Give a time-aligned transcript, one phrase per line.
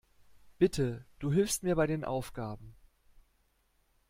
[0.57, 2.73] Bitte, du hilfst mir bei den Aufgaben.